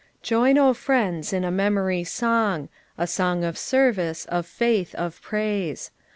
"Join, 0.23 0.57
oh 0.57 0.73
friends, 0.73 1.31
in 1.31 1.43
a 1.43 1.51
memory 1.51 2.03
song; 2.03 2.69
A 2.97 3.05
song 3.05 3.43
of 3.43 3.55
service, 3.55 4.25
of 4.25 4.47
faith, 4.47 4.95
of 4.95 5.21
praise. 5.21 5.91